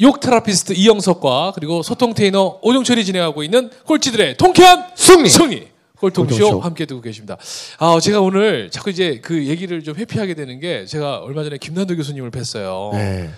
욕 0.00 0.20
테라피스트 0.20 0.72
이영석과 0.72 1.52
그리고 1.54 1.82
소통 1.82 2.14
테이너 2.14 2.58
오종철이 2.62 3.04
진행하고 3.04 3.42
있는 3.42 3.70
꼴찌들의 3.84 4.36
통쾌한 4.36 4.86
승리! 4.94 5.28
승리 5.28 5.68
꼴통쇼. 6.02 6.58
함께 6.58 6.84
듣고 6.84 7.00
계십니다. 7.00 7.36
아, 7.78 8.00
제가 8.00 8.20
오늘 8.20 8.70
자꾸 8.70 8.90
이제 8.90 9.20
그 9.22 9.46
얘기를 9.46 9.84
좀 9.84 9.94
회피하게 9.94 10.34
되는 10.34 10.58
게 10.58 10.84
제가 10.84 11.18
얼마 11.18 11.44
전에 11.44 11.58
김난도 11.58 11.94
교수님을 11.96 12.32
뵀어요. 12.32 12.92
네. 12.92 13.30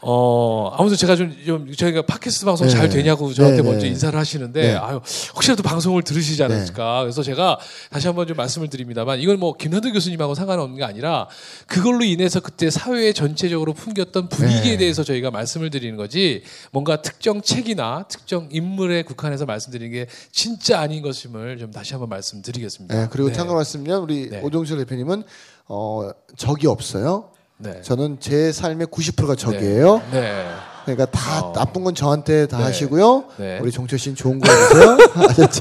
어, 0.00 0.70
아무튼 0.74 0.96
제가 0.96 1.16
좀, 1.16 1.36
좀 1.44 1.72
저희가 1.72 2.02
팟캐스트 2.02 2.44
방송 2.44 2.68
네. 2.68 2.72
잘 2.72 2.88
되냐고 2.88 3.32
저한테 3.32 3.62
네, 3.62 3.62
먼저 3.62 3.84
네. 3.84 3.88
인사를 3.88 4.16
하시는데, 4.18 4.62
네. 4.62 4.74
아유, 4.74 5.00
혹시라도 5.34 5.62
방송을 5.62 6.02
들으시지 6.02 6.42
않을까. 6.42 7.00
그래서 7.00 7.22
제가 7.22 7.58
다시 7.90 8.06
한번 8.06 8.26
좀 8.26 8.36
말씀을 8.36 8.68
드립니다만, 8.68 9.20
이건 9.20 9.40
뭐 9.40 9.56
김현도 9.56 9.92
교수님하고 9.92 10.34
상관없는 10.34 10.78
게 10.78 10.84
아니라, 10.84 11.28
그걸로 11.66 12.04
인해서 12.04 12.38
그때 12.40 12.70
사회에 12.70 13.12
전체적으로 13.12 13.72
풍겼던 13.72 14.28
분위기에 14.28 14.72
네. 14.72 14.76
대해서 14.78 15.02
저희가 15.02 15.32
말씀을 15.32 15.70
드리는 15.70 15.96
거지, 15.96 16.42
뭔가 16.70 17.02
특정 17.02 17.42
책이나 17.42 18.04
특정 18.08 18.48
인물에 18.52 19.02
국한해서 19.02 19.46
말씀드리는 19.46 19.92
게 19.92 20.06
진짜 20.30 20.78
아닌 20.80 21.02
것임을 21.02 21.58
좀 21.58 21.72
다시 21.72 21.94
한번 21.94 22.08
말씀드리겠습니다. 22.08 22.94
네, 22.94 23.08
그리고 23.10 23.28
네. 23.28 23.34
참고 23.34 23.54
말씀드리면 23.54 24.00
우리 24.02 24.30
네. 24.30 24.40
오종철 24.42 24.78
대표님은 24.78 25.24
어, 25.66 26.10
적이 26.36 26.68
없어요. 26.68 27.30
네. 27.58 27.80
저는 27.82 28.18
제 28.20 28.52
삶의 28.52 28.86
90%가 28.86 29.34
적이에요. 29.34 30.00
네. 30.12 30.46
그러니까 30.84 31.04
다 31.06 31.44
어. 31.44 31.52
나쁜 31.52 31.84
건 31.84 31.94
저한테 31.94 32.46
다 32.46 32.58
네. 32.58 32.64
하시고요. 32.64 33.24
네. 33.36 33.58
우리 33.60 33.70
종철 33.70 33.98
씨는 33.98 34.16
좋은 34.16 34.38
거 34.40 34.50
해주세요. 34.50 34.98
아셨죠? 35.28 35.60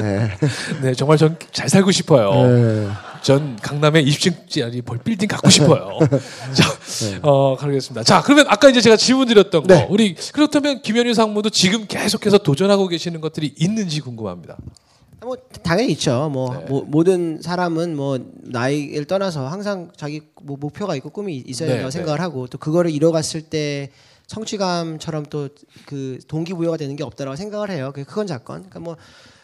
네. 0.00 0.30
네, 0.82 0.94
정말 0.94 1.16
전 1.18 1.36
잘 1.52 1.68
살고 1.68 1.92
싶어요. 1.92 2.32
네. 2.48 2.88
전 3.22 3.56
강남에 3.60 4.02
20층짜리 4.04 5.04
빌딩 5.04 5.28
갖고 5.28 5.50
싶어요. 5.50 5.98
자, 6.54 6.72
어, 7.22 7.56
가겠습니다. 7.56 8.04
자, 8.04 8.22
그러면 8.22 8.46
아까 8.48 8.68
이제 8.68 8.80
제가 8.80 8.96
질문 8.96 9.28
드렸던 9.28 9.66
거, 9.66 9.74
네. 9.74 9.86
우리 9.90 10.14
그렇다면 10.32 10.82
김현유 10.82 11.14
상무도 11.14 11.50
지금 11.50 11.86
계속해서 11.86 12.38
도전하고 12.38 12.88
계시는 12.88 13.20
것들이 13.20 13.54
있는지 13.58 14.00
궁금합니다. 14.00 14.56
뭐 15.20 15.36
당연히 15.62 15.92
있죠. 15.92 16.28
뭐, 16.32 16.54
네. 16.56 16.64
뭐 16.66 16.84
모든 16.86 17.40
사람은 17.42 17.96
뭐 17.96 18.18
나이를 18.42 19.04
떠나서 19.06 19.46
항상 19.48 19.90
자기 19.96 20.22
뭐 20.42 20.56
목표가 20.56 20.94
있고 20.96 21.10
꿈이 21.10 21.36
있어야 21.36 21.68
네, 21.68 21.74
된다고 21.74 21.90
네. 21.90 21.98
생각을 21.98 22.20
하고 22.20 22.46
또 22.46 22.58
그거를 22.58 22.90
이뤄갔을 22.90 23.42
때 23.42 23.90
성취감처럼 24.26 25.26
또 25.26 25.48
그 25.86 26.18
동기부여가 26.28 26.76
되는 26.76 26.96
게 26.96 27.02
없다라고 27.02 27.36
생각을 27.36 27.70
해요. 27.70 27.92
그 27.94 28.04
그건 28.04 28.26
사건. 28.26 28.58
그러니까 28.58 28.80
뭐 28.80 28.96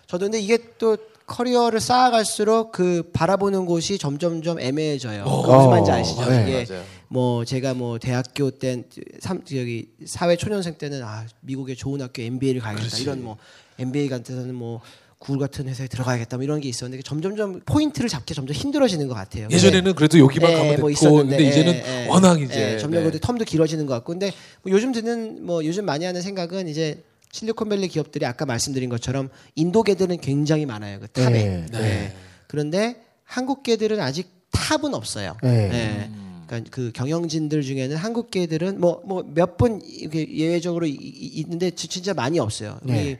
저도 0.06 0.26
근데 0.26 0.40
이게 0.40 0.58
또 0.78 0.98
커리어를 1.26 1.80
쌓아갈수록 1.80 2.70
그 2.72 3.10
바라보는 3.14 3.64
곳이 3.64 3.96
점점점 3.96 4.60
애매해져요. 4.60 5.24
어. 5.24 5.56
무슨 5.56 5.70
말인지 5.70 5.90
아시죠? 5.90 6.28
네. 6.28 6.42
이게 6.42 6.66
맞아요. 6.70 6.84
뭐 7.08 7.44
제가 7.46 7.72
뭐 7.72 7.98
대학교 7.98 8.50
때 8.50 8.84
삼, 9.20 9.38
여기 9.52 9.88
사회 10.04 10.36
초년생 10.36 10.74
때는 10.74 11.02
아 11.02 11.24
미국의 11.40 11.76
좋은 11.76 12.02
학교 12.02 12.20
MBA를 12.20 12.60
가야겠다 12.60 12.86
그렇지. 12.88 13.02
이런 13.02 13.22
뭐 13.24 13.38
MBA 13.78 14.08
같은 14.10 14.54
뭐 14.54 14.82
구글 15.18 15.38
같은 15.38 15.68
회사에 15.68 15.86
들어가야겠다 15.88 16.36
뭐 16.36 16.44
이런 16.44 16.60
게 16.60 16.68
있었는데 16.68 17.02
점점점 17.02 17.60
포인트를 17.64 18.08
잡기 18.08 18.34
점점 18.34 18.54
힘들어지는 18.54 19.08
것 19.08 19.14
같아요. 19.14 19.48
예전에는 19.50 19.94
그래도 19.94 20.18
여기만 20.18 20.50
네, 20.50 20.56
가면 20.56 20.68
뭐 20.68 20.76
됐고, 20.76 20.90
있었는데, 20.90 21.36
근데 21.36 21.48
이제는 21.50 21.72
예, 21.74 22.02
예. 22.04 22.06
워낙 22.08 22.40
이제 22.42 22.74
예, 22.74 22.78
점점 22.78 23.04
네. 23.04 23.10
그 23.10 23.18
텀도 23.18 23.46
길어지는 23.46 23.86
것 23.86 23.94
같고 23.94 24.12
근데 24.12 24.32
뭐 24.62 24.72
요즘 24.72 24.92
드는 24.92 25.44
뭐 25.46 25.64
요즘 25.64 25.84
많이 25.86 26.04
하는 26.04 26.20
생각은 26.20 26.68
이제 26.68 27.02
실리콘밸리 27.32 27.88
기업들이 27.88 28.26
아까 28.26 28.44
말씀드린 28.46 28.88
것처럼 28.90 29.28
인도계들은 29.54 30.18
굉장히 30.20 30.66
많아요 30.66 31.00
그 31.00 31.08
탑에 31.08 31.30
네. 31.30 31.66
네. 31.72 32.14
그런데 32.46 32.96
한국계들은 33.24 33.98
아직 34.00 34.28
탑은 34.52 34.94
없어요. 34.94 35.36
네. 35.42 35.68
네. 35.68 36.10
그러니까 36.46 36.70
그 36.70 36.92
경영진들 36.92 37.62
중에는 37.62 37.96
한국계들은 37.96 38.78
뭐 38.80 39.02
뭐 39.04 39.24
몇 39.34 39.56
분 39.56 39.80
예외적으로 40.14 40.86
이- 40.86 40.92
이- 40.92 41.40
있는데 41.40 41.70
지- 41.70 41.88
진짜 41.88 42.12
많이 42.14 42.38
없어요. 42.38 42.78
네. 42.84 43.18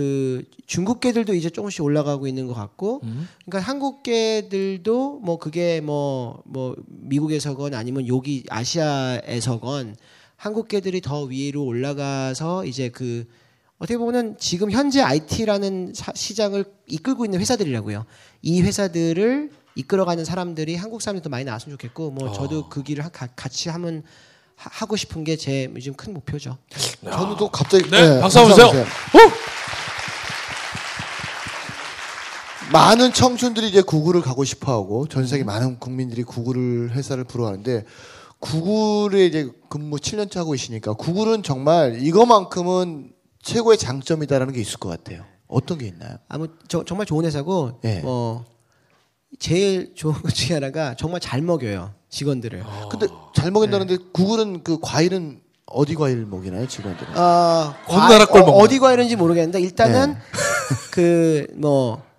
그 0.00 0.44
중국계들도 0.66 1.34
이제 1.34 1.50
조금씩 1.50 1.82
올라가고 1.82 2.28
있는 2.28 2.46
것 2.46 2.54
같고, 2.54 3.00
그러니까 3.44 3.58
한국계들도 3.68 5.18
뭐 5.18 5.36
그게 5.38 5.80
뭐뭐 5.80 6.76
미국에서건 6.86 7.74
아니면 7.74 8.06
여기 8.06 8.44
아시아에서건 8.48 9.96
한국계들이 10.36 11.00
더 11.00 11.24
위로 11.24 11.64
올라가서 11.64 12.64
이제 12.66 12.88
그 12.88 13.26
어떻게 13.78 13.98
보면은 13.98 14.36
지금 14.38 14.70
현재 14.70 15.00
IT라는 15.02 15.92
시장을 16.14 16.64
이끌고 16.86 17.24
있는 17.24 17.40
회사들이라고요. 17.40 18.04
이 18.42 18.62
회사들을 18.62 19.50
이끌어가는 19.74 20.24
사람들이 20.24 20.76
한국 20.76 21.02
사람들이 21.02 21.22
더 21.24 21.30
많이 21.30 21.44
나왔으면 21.44 21.76
좋겠고, 21.78 22.12
뭐 22.12 22.28
저도 22.32 22.68
그 22.68 22.82
길을 22.84 23.04
하- 23.04 23.08
가- 23.08 23.26
같이 23.34 23.68
하면 23.70 24.02
하- 24.54 24.70
하고 24.84 24.94
싶은 24.96 25.24
게 25.24 25.36
제 25.36 25.68
요즘 25.74 25.94
큰 25.94 26.12
목표죠. 26.14 26.58
저는 27.02 27.36
또 27.38 27.48
갑자기 27.48 27.88
네, 27.90 28.20
박수 28.20 28.38
한번 28.38 28.56
주세요. 28.56 28.84
많은 32.72 33.12
청춘들이 33.12 33.68
이제 33.68 33.82
구글을 33.82 34.20
가고 34.20 34.44
싶어 34.44 34.72
하고 34.72 35.06
전 35.08 35.26
세계 35.26 35.42
많은 35.44 35.78
국민들이 35.78 36.22
구글을 36.22 36.92
회사를 36.92 37.24
부러워하는데 37.24 37.84
구글에 38.38 39.26
이제 39.26 39.50
근무 39.68 39.96
7년차 39.96 40.36
하고 40.36 40.52
계시니까 40.52 40.94
구글은 40.94 41.42
정말 41.42 42.00
이거만큼은 42.00 43.12
최고의 43.42 43.76
장점이다라는 43.78 44.52
게 44.54 44.60
있을 44.60 44.78
것 44.78 44.88
같아요. 44.88 45.24
어떤 45.48 45.78
게 45.78 45.86
있나요? 45.88 46.16
아무 46.28 46.48
저, 46.68 46.84
정말 46.84 47.06
좋은 47.06 47.24
회사고 47.24 47.80
예. 47.84 48.00
뭐 48.00 48.44
제일 49.38 49.94
좋은 49.94 50.14
것 50.14 50.32
중에 50.32 50.54
하나가 50.54 50.94
정말 50.94 51.20
잘 51.20 51.42
먹여요 51.42 51.92
직원들을. 52.08 52.62
근데 52.90 53.08
잘 53.34 53.50
먹인다는데 53.50 53.96
구글은 54.12 54.62
그 54.62 54.78
과일은 54.80 55.40
어디 55.66 55.94
과일 55.94 56.24
먹이나요 56.24 56.66
직원들은? 56.66 57.16
어, 57.16 57.74
나라 57.88 58.26
걸 58.26 58.42
먹나? 58.42 58.56
어, 58.56 58.68
디 58.68 58.78
과일인지 58.78 59.16
모르겠는데 59.16 59.60
일단은 59.60 60.16
그뭐 60.92 62.09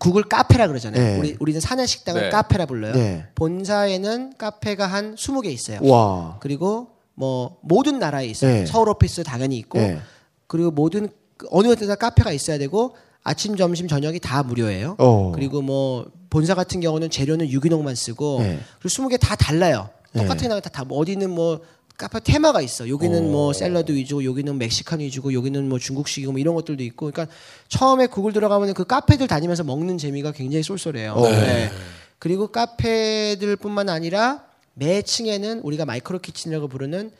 구글 0.00 0.24
카페라 0.24 0.66
그러잖아요. 0.66 1.02
네. 1.02 1.18
우리 1.18 1.36
우리는 1.38 1.60
사내 1.60 1.86
식당을 1.86 2.22
네. 2.22 2.30
카페라 2.30 2.64
불러요. 2.64 2.94
네. 2.94 3.26
본사에는 3.34 4.32
카페가 4.38 4.86
한 4.86 5.14
20개 5.14 5.46
있어요. 5.46 5.78
와. 5.82 6.38
그리고 6.40 6.88
뭐 7.14 7.58
모든 7.60 7.98
나라에 7.98 8.26
있어요. 8.26 8.50
네. 8.50 8.66
서울 8.66 8.88
오피스 8.88 9.22
당연히 9.24 9.58
있고 9.58 9.78
네. 9.78 9.98
그리고 10.46 10.70
모든 10.70 11.10
그 11.36 11.46
어느 11.50 11.76
데나 11.76 11.96
카페가 11.96 12.32
있어야 12.32 12.56
되고 12.56 12.96
아침 13.22 13.56
점심 13.56 13.88
저녁이 13.88 14.20
다 14.20 14.42
무료예요. 14.42 14.96
어. 14.98 15.32
그리고 15.34 15.60
뭐 15.60 16.06
본사 16.30 16.54
같은 16.54 16.80
경우는 16.80 17.10
재료는 17.10 17.50
유기농만 17.50 17.94
쓰고 17.94 18.38
네. 18.40 18.58
그리고 18.80 18.88
20개 18.88 19.20
다 19.20 19.36
달라요. 19.36 19.90
네. 20.12 20.22
똑같은 20.22 20.48
게 20.48 20.60
다, 20.60 20.70
다뭐 20.70 20.98
어디는 20.98 21.28
뭐 21.30 21.60
카페 22.00 22.18
테마가 22.18 22.62
있어. 22.62 22.88
여기는 22.88 23.26
어. 23.26 23.30
뭐 23.30 23.52
샐러드 23.52 23.92
위주고 23.92 24.24
여기는 24.24 24.56
멕시칸 24.56 25.00
위주고 25.00 25.34
여기는 25.34 25.68
뭐 25.68 25.78
중국식이고 25.78 26.32
뭐 26.32 26.38
이런 26.40 26.54
것들도 26.54 26.82
있고. 26.82 27.10
그러니까 27.10 27.34
처음에 27.68 28.06
구글 28.06 28.32
들어가면 28.32 28.72
그 28.72 28.84
카페들 28.84 29.26
다니면서 29.26 29.64
먹는 29.64 29.98
재미가 29.98 30.32
굉장히 30.32 30.62
쏠쏠해요. 30.62 31.12
어. 31.12 31.28
네. 31.28 31.70
그리고 32.18 32.48
카페들뿐만 32.48 33.90
아니라 33.90 34.44
매 34.72 35.02
층에는 35.02 35.60
우리가 35.60 35.84
마이크로 35.84 36.20
키친이라고 36.20 36.68
부르는 36.68 37.10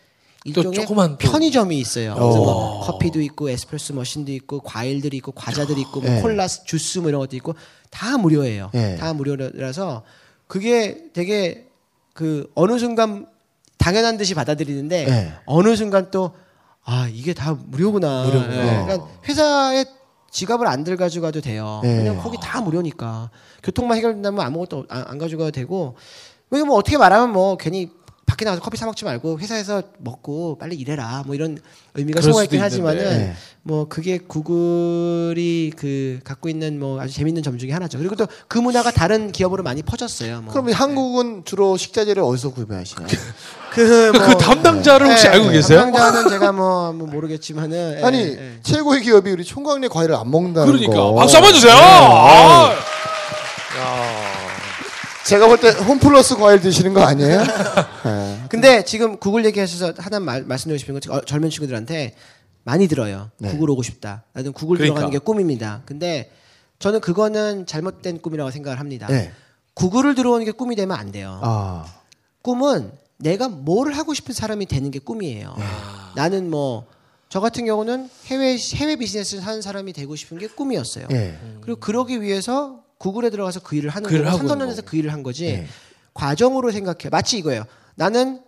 일종의 0.44 0.86
편의점이 1.18 1.78
있어요. 1.78 2.14
그래서 2.14 2.40
어. 2.40 2.44
뭐 2.44 2.80
커피도 2.80 3.20
있고 3.20 3.50
에스프레소 3.50 3.92
머신도 3.92 4.32
있고 4.32 4.60
과일들이 4.60 5.18
있고 5.18 5.32
과자들이 5.32 5.82
있고 5.82 6.00
뭐 6.00 6.08
네. 6.08 6.22
콜라, 6.22 6.46
주스 6.46 7.00
뭐 7.00 7.10
이런 7.10 7.20
것도 7.20 7.36
있고 7.36 7.54
다 7.90 8.16
무료예요. 8.16 8.70
네. 8.72 8.96
다 8.96 9.12
무료라서 9.12 10.04
그게 10.46 11.10
되게 11.12 11.66
그 12.14 12.50
어느 12.54 12.78
순간 12.78 13.26
당연한 13.80 14.16
듯이 14.16 14.34
받아들이는데 14.34 15.04
네. 15.06 15.32
어느 15.46 15.74
순간 15.74 16.10
또 16.10 16.32
아 16.82 17.06
이게 17.12 17.34
다 17.34 17.54
무료구나. 17.66 18.24
무료구나. 18.24 18.56
예, 18.56 18.82
그러니까 18.84 19.06
회사에 19.28 19.84
지갑을 20.30 20.66
안 20.66 20.82
들 20.82 20.96
가져가도 20.96 21.40
돼요. 21.42 21.80
네. 21.82 21.96
그냥 21.96 22.18
거기 22.18 22.38
다 22.40 22.60
무료니까 22.62 23.30
교통만 23.62 23.98
해결된다면 23.98 24.40
아무것도 24.44 24.86
안, 24.88 25.04
안 25.06 25.18
가져가도 25.18 25.50
되고 25.50 25.94
왜냐면 26.50 26.68
뭐 26.68 26.78
어떻게 26.78 26.96
말하면 26.96 27.32
뭐 27.32 27.56
괜히 27.58 27.90
밖에 28.26 28.44
나가서 28.46 28.62
커피 28.62 28.78
사 28.78 28.86
먹지 28.86 29.04
말고 29.04 29.38
회사에서 29.40 29.82
먹고 29.98 30.56
빨리 30.58 30.74
일해라 30.76 31.24
뭐 31.26 31.34
이런 31.34 31.58
의미가 31.94 32.22
숨어 32.22 32.44
있긴 32.44 32.60
하지만은. 32.62 33.04
네. 33.04 33.34
뭐 33.62 33.86
그게 33.88 34.16
구글이 34.16 35.72
그 35.76 36.20
갖고 36.24 36.48
있는 36.48 36.78
뭐 36.80 36.98
아주 37.00 37.12
재밌는 37.12 37.42
점 37.42 37.58
중에 37.58 37.72
하나죠. 37.72 37.98
그리고 37.98 38.16
또 38.16 38.26
그 38.48 38.58
문화가 38.58 38.90
다른 38.90 39.32
기업으로 39.32 39.62
많이 39.62 39.82
퍼졌어요. 39.82 40.40
뭐. 40.42 40.52
그럼 40.52 40.72
한국은 40.72 41.44
주로 41.44 41.76
식자재를 41.76 42.22
어디서 42.22 42.52
구매하시나요? 42.54 43.06
그, 43.72 44.10
뭐, 44.14 44.26
그 44.26 44.36
담당자를 44.38 45.06
혹시 45.08 45.26
예, 45.26 45.30
알고 45.30 45.48
예, 45.48 45.52
계세요? 45.52 45.80
담당자는 45.80 46.28
제가 46.30 46.52
뭐, 46.52 46.92
뭐 46.92 47.06
모르겠지만은 47.06 47.98
예, 48.00 48.04
아니 48.04 48.18
예. 48.18 48.58
최고의 48.62 49.02
기업이 49.02 49.30
우리 49.30 49.44
총각내 49.44 49.88
과일을 49.88 50.14
안 50.16 50.30
먹는다는 50.30 50.66
그러니까 50.72 50.92
거. 50.94 51.14
박수 51.14 51.36
한번 51.36 51.54
주세요. 51.54 51.74
네. 51.74 51.80
아. 51.82 52.74
제가 55.26 55.46
볼 55.46 55.58
때 55.60 55.68
홈플러스 55.70 56.36
과일 56.36 56.60
드시는 56.60 56.92
거 56.92 57.02
아니에요? 57.02 57.38
네. 58.04 58.40
근데 58.50 58.84
지금 58.84 59.16
구글 59.18 59.44
얘기하셔서 59.44 59.92
하나 59.98 60.18
말, 60.18 60.42
말씀드리고 60.42 60.78
싶은 60.78 60.98
건 60.98 61.16
어, 61.16 61.20
젊은 61.24 61.50
친구들한테 61.50 62.14
많이 62.64 62.88
들어요. 62.88 63.30
네. 63.38 63.50
구글 63.50 63.70
오고 63.70 63.82
싶다. 63.84 64.24
나는 64.32 64.52
구글 64.52 64.76
그러니까. 64.78 64.94
들어가는 64.96 65.10
게 65.12 65.18
꿈입니다. 65.18 65.82
근데 65.86 66.32
저는 66.80 67.00
그거는 67.00 67.66
잘못된 67.66 68.20
꿈이라고 68.22 68.50
생각을 68.50 68.80
합니다. 68.80 69.06
네. 69.08 69.30
구글을 69.74 70.14
들어오는 70.16 70.44
게 70.44 70.50
꿈이 70.50 70.74
되면 70.74 70.96
안 70.98 71.12
돼요. 71.12 71.38
아. 71.42 71.84
꿈은 72.42 72.90
내가 73.20 73.48
뭘 73.48 73.92
하고 73.92 74.14
싶은 74.14 74.34
사람이 74.34 74.66
되는 74.66 74.90
게 74.90 74.98
꿈이에요. 74.98 75.54
네. 75.58 75.64
나는 76.16 76.50
뭐 76.50 77.00
저 77.30 77.38
같은 77.38 77.64
경우는 77.64 78.10
해외 78.26 78.56
해외 78.74 78.96
비즈니스를 78.96 79.46
하는 79.46 79.62
사람이 79.62 79.92
되고 79.92 80.16
싶은 80.16 80.36
게 80.38 80.48
꿈이었어요. 80.48 81.06
예. 81.12 81.38
그리고 81.60 81.78
그러기 81.78 82.20
위해서 82.22 82.80
구글에 82.98 83.30
들어가서 83.30 83.60
그 83.60 83.76
일을 83.76 83.88
하는 83.90 84.10
거고 84.10 84.36
3, 84.36 84.46
4년에서 84.48 84.84
그 84.84 84.96
일을 84.96 85.12
한 85.12 85.22
거지. 85.22 85.46
예. 85.46 85.66
과정으로 86.12 86.72
생각해. 86.72 87.08
마치 87.08 87.38
이거예요. 87.38 87.62
나는 87.94 88.40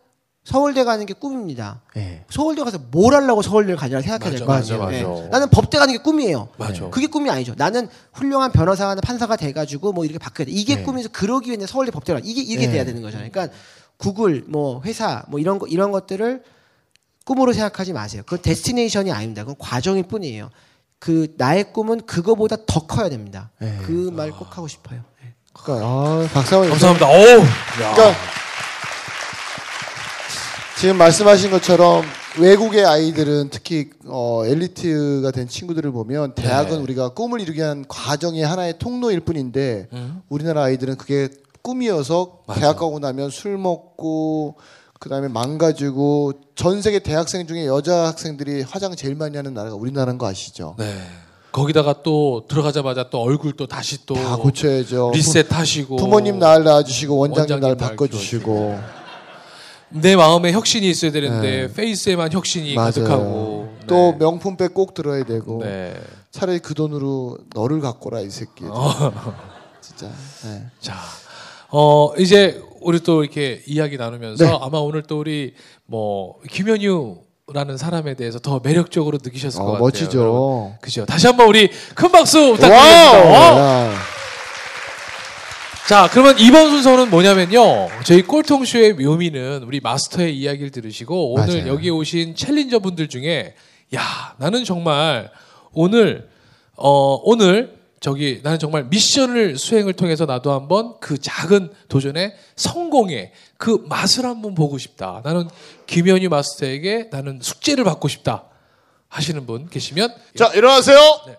서울대 0.42 0.82
가는 0.82 1.06
게 1.06 1.14
꿈입니다. 1.14 1.82
예. 1.96 2.24
서울대 2.28 2.64
가서 2.64 2.80
뭘 2.90 3.14
하려고 3.14 3.40
서울대를 3.42 3.76
가냐고 3.76 4.02
생각해야 4.02 4.36
될 4.36 4.44
거 4.44 4.52
아니에요. 4.52 4.78
맞아, 4.78 5.06
맞아. 5.06 5.28
나는 5.28 5.48
법대 5.50 5.78
가는 5.78 5.94
게 5.94 6.02
꿈이에요. 6.02 6.48
맞아. 6.58 6.90
그게 6.90 7.06
꿈이 7.06 7.30
아니죠. 7.30 7.54
나는 7.56 7.88
훌륭한 8.12 8.50
변호사나 8.50 9.00
판사가 9.00 9.36
돼가지고 9.36 9.92
뭐 9.92 10.04
이렇게 10.04 10.18
바뀌어야 10.18 10.46
돼. 10.46 10.50
이게 10.50 10.74
네. 10.74 10.82
꿈이서 10.82 11.10
그러기 11.10 11.52
위해 11.52 11.64
서울대 11.68 11.92
법대를 11.92 12.20
가. 12.20 12.26
이게 12.26 12.40
이게 12.40 12.66
네. 12.66 12.72
돼야 12.72 12.84
되는 12.84 13.00
거잖아요. 13.00 13.30
그러니까 13.30 13.54
구글 14.02 14.42
뭐 14.48 14.82
회사 14.84 15.22
뭐 15.28 15.38
이런 15.38 15.60
거 15.60 15.68
이런 15.68 15.92
것들을 15.92 16.42
꿈으로 17.24 17.52
생각하지 17.52 17.92
마세요. 17.92 18.22
그건 18.26 18.42
데스티네이션이 18.42 19.12
아닙니다. 19.12 19.44
그건 19.44 19.54
과정일 19.60 20.02
뿐이에요. 20.02 20.50
그 20.98 21.32
나의 21.36 21.72
꿈은 21.72 22.00
그거보다 22.04 22.56
더 22.66 22.86
커야 22.88 23.08
됩니다. 23.08 23.50
네. 23.60 23.78
그말 23.82 24.32
꼭 24.32 24.56
하고 24.56 24.66
싶어요. 24.66 25.02
네. 25.22 25.34
그러니까 25.52 25.86
아, 25.86 26.28
한번 26.34 26.68
감사합니다. 26.70 27.06
어우. 27.06 27.40
야. 27.40 27.94
그러니까 27.94 28.14
지금 30.80 30.98
말씀하신 30.98 31.52
것처럼 31.52 32.04
외국의 32.40 32.84
아이들은 32.84 33.50
특히 33.50 33.90
어, 34.06 34.42
엘리트가 34.44 35.30
된 35.30 35.46
친구들을 35.46 35.92
보면 35.92 36.34
대학은 36.34 36.78
네. 36.78 36.82
우리가 36.82 37.10
꿈을 37.10 37.40
이루기 37.40 37.60
위한 37.60 37.84
과정의 37.86 38.42
하나의 38.42 38.80
통로일 38.80 39.20
뿐인데 39.20 39.86
음. 39.92 40.22
우리나라 40.28 40.64
아이들은 40.64 40.96
그게 40.96 41.28
꿈이어서 41.62 42.40
맞아. 42.46 42.60
대학 42.60 42.78
가고 42.78 42.98
나면 42.98 43.30
술 43.30 43.56
먹고 43.58 44.56
그다음에 45.00 45.28
망가지고 45.28 46.32
전 46.54 46.80
세계 46.82 46.98
대학생 47.00 47.46
중에 47.46 47.66
여자 47.66 48.06
학생들이 48.06 48.62
화장 48.62 48.94
제일 48.94 49.14
많이 49.16 49.36
하는 49.36 49.54
나라가 49.54 49.74
우리나라인 49.76 50.18
거 50.18 50.26
아시죠? 50.26 50.74
네. 50.78 50.94
거기다가 51.50 52.02
또 52.02 52.44
들어가자마자 52.48 53.10
또 53.10 53.20
얼굴 53.20 53.52
또 53.52 53.66
다시 53.66 54.06
또 54.06 54.14
다 54.14 54.36
고쳐야죠. 54.36 55.10
리셋 55.14 55.52
하시고 55.52 55.96
부, 55.96 56.04
부모님 56.04 56.38
날 56.38 56.64
낳아주시고 56.64 57.16
원장님, 57.16 57.60
날 57.60 57.70
원장님 57.70 57.76
날 57.78 57.88
바꿔주시고 57.90 58.78
내 59.90 60.16
마음에 60.16 60.52
혁신이 60.52 60.88
있어야 60.88 61.10
되는데 61.12 61.66
네. 61.66 61.72
페이스에만 61.74 62.32
혁신이 62.32 62.74
맞아요. 62.74 62.86
가득하고 62.92 63.68
또 63.86 63.94
네. 64.12 64.16
명품백 64.20 64.72
꼭 64.72 64.94
들어야 64.94 65.24
되고 65.24 65.60
네. 65.62 65.94
차라리 66.30 66.58
그 66.60 66.72
돈으로 66.74 67.36
너를 67.54 67.80
갖고라 67.80 68.20
이 68.20 68.30
새끼. 68.30 68.64
어. 68.64 69.12
진짜. 69.82 70.06
네. 70.44 70.64
자, 70.80 70.94
어 71.72 72.12
이제 72.18 72.62
우리 72.80 73.00
또 73.00 73.24
이렇게 73.24 73.62
이야기 73.66 73.96
나누면서 73.96 74.44
네. 74.44 74.58
아마 74.60 74.78
오늘 74.78 75.02
또 75.02 75.18
우리 75.20 75.54
뭐 75.86 76.38
김현유 76.50 77.16
라는 77.54 77.76
사람에 77.76 78.14
대해서 78.14 78.38
더 78.38 78.60
매력적으로 78.62 79.18
느끼셨을 79.22 79.60
어, 79.60 79.64
것 79.64 79.70
같아요. 79.72 79.84
멋지죠. 79.84 80.18
여러분. 80.20 80.72
그죠. 80.80 81.04
다시 81.06 81.26
한번 81.26 81.48
우리 81.48 81.70
큰 81.94 82.12
박수 82.12 82.52
부탁드립니다. 82.54 83.90
자, 85.88 86.08
그러면 86.10 86.38
이번 86.38 86.70
순서는 86.70 87.10
뭐냐면요. 87.10 87.88
저희 88.04 88.22
꼴통쇼의 88.22 88.94
묘미는 88.94 89.64
우리 89.64 89.80
마스터의 89.80 90.36
이야기를 90.36 90.70
들으시고 90.70 91.32
오늘 91.32 91.46
맞아요. 91.46 91.68
여기 91.68 91.90
오신 91.90 92.36
챌린저 92.36 92.78
분들 92.78 93.08
중에 93.08 93.54
야, 93.94 94.34
나는 94.38 94.64
정말 94.64 95.30
오늘 95.72 96.28
어 96.76 97.20
오늘 97.24 97.81
저기 98.02 98.40
나는 98.42 98.58
정말 98.58 98.84
미션을 98.84 99.56
수행을 99.56 99.92
통해서 99.92 100.26
나도 100.26 100.50
한번 100.52 100.94
그 101.00 101.18
작은 101.20 101.70
도전의 101.88 102.34
성공의 102.56 103.30
그 103.56 103.84
맛을 103.88 104.24
한번 104.26 104.54
보고 104.56 104.76
싶다. 104.76 105.20
나는 105.24 105.48
김현희 105.86 106.26
마스터에게 106.26 107.08
나는 107.12 107.38
숙제를 107.40 107.84
받고 107.84 108.08
싶다. 108.08 108.44
하시는 109.08 109.46
분 109.46 109.68
계시면 109.70 110.12
자 110.36 110.48
일어나세요. 110.54 110.98
네. 111.28 111.36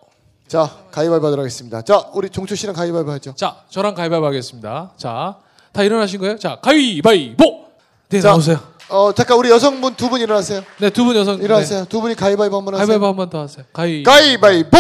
자 0.47 0.71
가위바위보 0.91 1.25
하도록 1.27 1.39
하겠습니다. 1.43 1.81
자 1.81 2.07
우리 2.13 2.29
종초 2.29 2.55
씨랑 2.55 2.75
가위바위보 2.75 3.11
하죠. 3.11 3.33
자, 3.35 3.57
저랑 3.69 3.93
가위바위보 3.95 4.25
하겠습니다. 4.25 4.93
자, 4.95 5.39
다 5.73 5.83
일어나신 5.83 6.19
거예요? 6.19 6.37
자, 6.37 6.59
가위바위보! 6.61 7.65
네, 8.09 8.21
자, 8.21 8.29
나오세요. 8.29 8.59
어 8.89 9.11
잠깐 9.13 9.37
우리 9.37 9.49
여성분 9.49 9.95
두 9.95 10.07
분 10.09 10.21
일어나세요. 10.21 10.61
네, 10.79 10.89
두 10.91 11.03
분 11.03 11.15
여성. 11.17 11.41
일어나세요. 11.41 11.85
두 11.89 11.99
분이 11.99 12.15
가위바위보 12.15 12.55
한번 12.57 12.73
네. 12.75 12.79
하세요. 12.79 12.87
가위바위보 12.99 13.05
한 13.07 13.15
번 13.17 13.29
더 13.29 13.41
하세요. 13.41 13.65
가위. 13.73 14.03
가위바위보. 14.03 14.77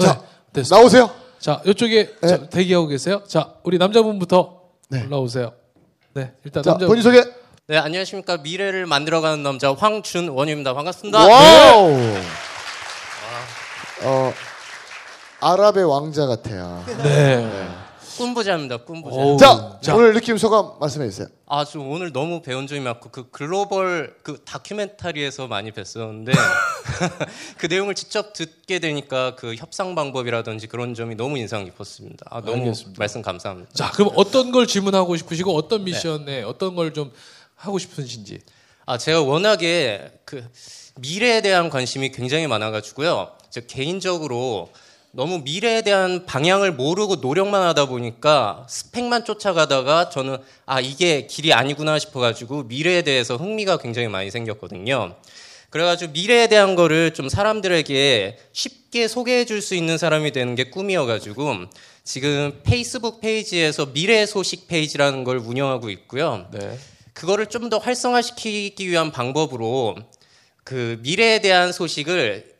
자 0.00 0.20
네, 0.20 0.27
됐습니다. 0.52 0.76
나오세요. 0.76 1.10
자, 1.38 1.62
이쪽에 1.64 2.14
네. 2.20 2.28
저, 2.28 2.48
대기하고 2.48 2.86
계세요. 2.88 3.22
자, 3.26 3.54
우리 3.62 3.78
남자분부터 3.78 4.60
네. 4.90 5.04
올라오세요. 5.04 5.52
네, 6.14 6.32
일단 6.44 6.62
자 6.62 6.70
남자. 6.70 6.86
본인 6.86 7.02
소개. 7.02 7.22
네, 7.66 7.76
안녕하십니까. 7.76 8.38
미래를 8.38 8.86
만들어가는 8.86 9.42
남자 9.42 9.72
황준원입니다. 9.72 10.74
반갑습니다. 10.74 11.18
Wow. 11.26 11.98
어 14.04 14.32
아랍의 15.40 15.84
왕자 15.84 16.26
같아요. 16.26 16.84
네. 17.02 17.68
꿈부자입니다. 18.18 18.78
꿈부자. 18.78 19.36
자, 19.38 19.78
자. 19.80 19.94
오늘 19.94 20.12
느낌 20.12 20.36
소감 20.36 20.72
말씀해 20.80 21.08
주세요. 21.08 21.28
아, 21.46 21.64
좀 21.64 21.88
오늘 21.90 22.12
너무 22.12 22.42
배운 22.42 22.66
점이 22.66 22.80
많고 22.80 23.10
그 23.10 23.30
글로벌 23.30 24.14
그 24.22 24.42
다큐멘터리에서 24.44 25.46
많이 25.46 25.70
뵀었는데 25.70 26.32
그 27.56 27.66
내용을 27.66 27.94
직접 27.94 28.32
듣게 28.32 28.80
되니까 28.80 29.34
그 29.36 29.54
협상 29.54 29.94
방법이라든지 29.94 30.66
그런 30.66 30.94
점이 30.94 31.14
너무 31.14 31.38
인상 31.38 31.64
깊었습니다. 31.64 32.26
아, 32.30 32.40
너무 32.40 32.58
알겠습니다. 32.58 32.98
말씀 32.98 33.22
감사합니다. 33.22 33.70
자, 33.72 33.90
그럼 33.92 34.10
어떤 34.16 34.50
걸 34.50 34.66
질문하고 34.66 35.16
싶으시고 35.16 35.52
네. 35.52 35.56
어떤 35.56 35.84
미션에 35.84 36.42
어떤 36.42 36.74
걸 36.74 36.92
좀 36.92 37.12
하고 37.54 37.78
싶으신지. 37.78 38.40
아, 38.86 38.98
제가 38.98 39.22
워낙에 39.22 40.10
그 40.24 40.44
미래에 40.96 41.40
대한 41.42 41.70
관심이 41.70 42.10
굉장히 42.10 42.46
많아가지고요. 42.46 43.32
저 43.50 43.60
개인적으로 43.62 44.70
너무 45.10 45.38
미래에 45.38 45.82
대한 45.82 46.26
방향을 46.26 46.72
모르고 46.72 47.16
노력만 47.16 47.62
하다 47.62 47.86
보니까 47.86 48.66
스펙만 48.68 49.24
쫓아가다가 49.24 50.10
저는 50.10 50.36
아, 50.66 50.80
이게 50.80 51.26
길이 51.26 51.52
아니구나 51.52 51.98
싶어가지고 51.98 52.64
미래에 52.64 53.02
대해서 53.02 53.36
흥미가 53.36 53.78
굉장히 53.78 54.08
많이 54.08 54.30
생겼거든요. 54.30 55.16
그래가지고 55.70 56.12
미래에 56.12 56.46
대한 56.48 56.76
거를 56.76 57.12
좀 57.14 57.28
사람들에게 57.28 58.38
쉽게 58.52 59.08
소개해 59.08 59.44
줄 59.44 59.60
수 59.60 59.74
있는 59.74 59.98
사람이 59.98 60.32
되는 60.32 60.54
게 60.54 60.64
꿈이어가지고 60.70 61.56
지금 62.04 62.60
페이스북 62.62 63.20
페이지에서 63.20 63.86
미래 63.92 64.24
소식 64.24 64.66
페이지라는 64.66 65.24
걸 65.24 65.38
운영하고 65.38 65.90
있고요. 65.90 66.46
네. 66.52 66.78
그거를 67.12 67.46
좀 67.46 67.68
더 67.68 67.78
활성화시키기 67.78 68.88
위한 68.88 69.10
방법으로 69.10 69.96
그 70.64 70.98
미래에 71.02 71.40
대한 71.40 71.72
소식을 71.72 72.44
어, 72.44 72.57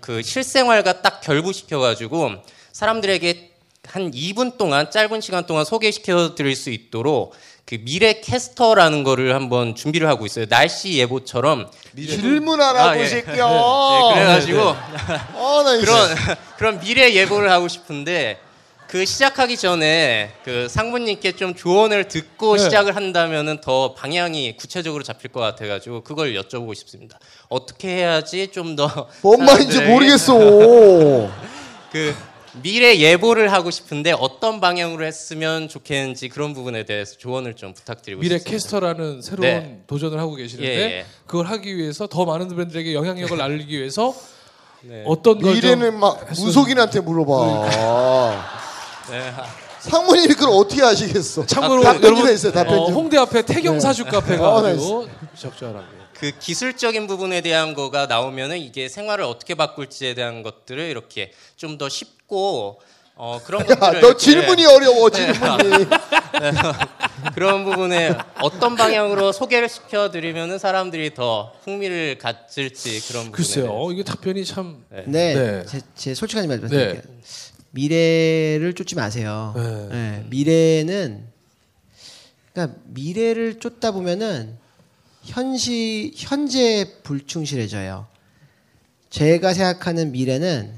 그 0.00 0.22
실생활과 0.22 1.02
딱 1.02 1.20
결부시켜가지고 1.20 2.30
사람들에게 2.72 3.52
한 3.86 4.10
2분 4.10 4.58
동안 4.58 4.90
짧은 4.90 5.20
시간 5.20 5.46
동안 5.46 5.64
소개시켜 5.64 6.34
드릴 6.34 6.56
수 6.56 6.70
있도록 6.70 7.34
그 7.64 7.78
미래 7.80 8.20
캐스터라는 8.20 9.02
거를 9.02 9.34
한번 9.34 9.74
준비를 9.74 10.08
하고 10.08 10.24
있어요. 10.24 10.46
날씨 10.46 10.98
예보처럼 10.98 11.68
질문하라고 11.96 12.90
아, 12.90 12.98
예. 12.98 13.04
이 13.04 13.08
새끼야. 13.08 13.34
네, 13.48 14.14
그래가지고 14.14 14.60
아, 14.70 15.62
나 15.64 15.74
이제. 15.74 15.84
그런 15.84 16.16
그런 16.56 16.80
미래 16.80 17.12
예보를 17.12 17.50
하고 17.50 17.66
싶은데 17.66 18.38
그 18.88 19.04
시작하기 19.04 19.56
전에 19.56 20.30
그 20.44 20.68
상무님께 20.68 21.32
좀 21.32 21.54
조언을 21.56 22.06
듣고 22.08 22.56
네. 22.56 22.62
시작을 22.62 22.94
한다면은 22.94 23.60
더 23.60 23.94
방향이 23.94 24.56
구체적으로 24.56 25.02
잡힐 25.02 25.32
것 25.32 25.40
같아가지고 25.40 26.02
그걸 26.02 26.34
여쭤보고 26.34 26.74
싶습니다. 26.74 27.18
어떻게 27.48 27.88
해야지 27.88 28.48
좀 28.48 28.76
더 28.76 29.08
뭔 29.22 29.44
말인지 29.44 29.80
모르겠어. 29.82 30.36
그 31.90 32.14
미래 32.62 32.96
예보를 32.98 33.52
하고 33.52 33.70
싶은데 33.70 34.12
어떤 34.12 34.60
방향으로 34.60 35.04
했으면 35.04 35.68
좋겠는지 35.68 36.28
그런 36.28 36.54
부분에 36.54 36.84
대해서 36.84 37.16
조언을 37.18 37.54
좀 37.54 37.74
부탁드리고 37.74 38.20
미래 38.20 38.38
싶습니다. 38.38 38.50
캐스터라는 38.50 39.20
새로운 39.22 39.40
네. 39.48 39.80
도전을 39.86 40.18
하고 40.18 40.34
계시는데 40.36 40.68
예, 40.68 40.80
예. 40.98 41.06
그걸 41.26 41.46
하기 41.46 41.76
위해서 41.76 42.06
더 42.06 42.24
많은 42.24 42.48
분들에게 42.48 42.94
영향력을 42.94 43.40
알리기 43.42 43.76
위해서 43.78 44.14
네. 44.82 45.02
어떤 45.06 45.38
미래는 45.38 45.98
막 45.98 46.24
무속인한테 46.30 47.00
물어봐. 47.00 48.65
네. 49.10 49.32
상무님이 49.80 50.34
그걸 50.34 50.50
어떻게 50.50 50.82
아시겠어? 50.82 51.46
참고로 51.46 51.82
답변 51.82 52.02
좀 52.02 52.10
여러분 52.12 52.28
해주세요, 52.28 52.52
답변 52.52 52.78
어, 52.78 52.86
좀. 52.86 52.94
홍대 52.94 53.18
앞에 53.18 53.42
태경 53.42 53.78
사주 53.80 54.04
카페가 54.06 54.54
어, 54.54 54.62
네. 54.62 54.70
아주 54.72 55.08
적절하게. 55.38 55.86
그 56.14 56.32
기술적인 56.38 57.06
부분에 57.06 57.40
대한 57.42 57.74
거가 57.74 58.06
나오면은 58.06 58.58
이게 58.58 58.88
생활을 58.88 59.24
어떻게 59.24 59.54
바꿀지에 59.54 60.14
대한 60.14 60.42
것들을 60.42 60.82
이렇게 60.82 61.32
좀 61.56 61.76
더 61.78 61.88
쉽고 61.88 62.80
어, 63.18 63.40
그런 63.44 63.62
야, 63.62 63.74
것들을 63.76 64.00
너 64.00 64.16
질문이 64.16 64.64
어려워, 64.66 65.08
질문이. 65.10 65.86
그런 67.34 67.64
부분에 67.64 68.14
어떤 68.42 68.76
방향으로 68.76 69.32
소개를 69.32 69.68
시켜드리면은 69.70 70.58
사람들이 70.58 71.14
더 71.14 71.52
흥미를 71.64 72.18
가질지 72.18 73.08
그런 73.08 73.24
부분에 73.24 73.36
글쎄요, 73.36 73.66
대해서. 73.66 73.92
이게 73.92 74.02
답변이 74.04 74.44
참. 74.44 74.84
네, 74.90 75.34
네. 75.34 75.64
제, 75.66 75.80
제 75.94 76.14
솔직한 76.14 76.46
말씀 76.46 76.68
드릴게요. 76.68 77.02
미래를 77.76 78.72
쫓지 78.74 78.94
마세요. 78.94 79.52
네. 79.54 79.88
네, 79.90 80.24
미래는 80.30 81.24
그러니까 82.52 82.78
미래를 82.86 83.60
쫓다 83.60 83.90
보면은 83.92 84.56
현시 85.22 86.12
현재 86.16 86.90
불충실해져요. 87.02 88.06
제가 89.10 89.52
생각하는 89.52 90.12
미래는 90.12 90.72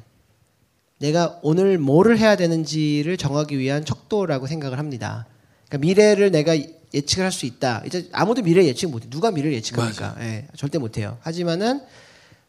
내가 0.98 1.38
오늘 1.42 1.78
뭐를 1.78 2.18
해야 2.18 2.34
되는지를 2.34 3.16
정하기 3.16 3.56
위한 3.58 3.84
척도라고 3.84 4.48
생각을 4.48 4.78
합니다. 4.78 5.26
그러니까 5.68 5.86
미래를 5.86 6.32
내가 6.32 6.56
예측을 6.92 7.24
할 7.24 7.30
수 7.30 7.46
있다. 7.46 7.82
이제 7.86 8.08
아무도 8.12 8.42
미래 8.42 8.64
예측 8.64 8.90
못해. 8.90 9.06
누가 9.08 9.30
미래를 9.30 9.52
예측합니까? 9.58 10.16
예, 10.20 10.48
절대 10.56 10.78
못해요. 10.78 11.18
하지만은 11.20 11.80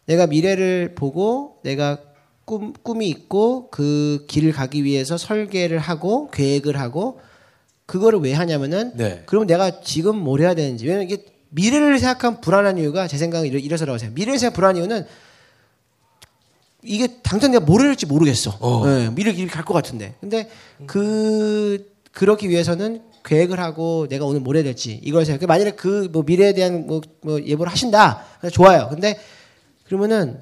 내가 0.05 0.25
미래를 0.25 0.95
보고 0.95 1.59
내가 1.63 1.99
꿈, 2.49 2.73
꿈이 2.81 3.07
있고 3.09 3.67
그 3.69 4.25
길을 4.27 4.53
가기 4.53 4.83
위해서 4.83 5.17
설계를 5.17 5.77
하고 5.77 6.31
계획을 6.31 6.79
하고 6.79 7.19
그거를 7.85 8.17
왜 8.21 8.33
하냐면은 8.33 8.91
네. 8.95 9.21
그러면 9.27 9.45
내가 9.45 9.81
지금 9.81 10.17
뭘 10.17 10.41
해야 10.41 10.55
되는지 10.55 10.83
왜냐면 10.87 11.05
이게 11.05 11.25
미래를 11.49 11.99
생각한 11.99 12.41
불안한 12.41 12.79
이유가 12.79 13.07
제 13.07 13.17
생각은 13.19 13.47
이래- 13.47 13.59
이래 13.59 13.77
서라고 13.77 13.99
생각해요. 13.99 14.15
미래를 14.15 14.39
생각 14.39 14.55
불안한 14.55 14.77
이유는 14.77 15.05
이게 16.81 17.21
당장 17.21 17.51
내가 17.51 17.63
뭘 17.63 17.81
할지 17.81 18.07
모르겠어. 18.07 18.57
어. 18.61 18.83
예, 18.87 19.11
미래 19.13 19.31
길갈것 19.31 19.71
같은데. 19.71 20.15
근데 20.19 20.49
그 20.87 21.87
그러기 22.13 22.49
위해서는 22.49 23.03
계획을 23.25 23.59
하고 23.59 24.07
내가 24.09 24.25
오늘 24.25 24.39
뭘 24.39 24.55
해야 24.55 24.63
될지 24.63 24.99
이걸 25.03 25.23
생각해. 25.23 25.45
만약에 25.45 25.71
그 25.75 26.09
뭐 26.11 26.23
미래에 26.25 26.53
대한 26.53 26.87
뭐, 26.87 27.01
뭐 27.21 27.39
예보를 27.43 27.71
하신다. 27.71 28.23
좋아요. 28.51 28.87
근데 28.89 29.19
그러면은 29.85 30.41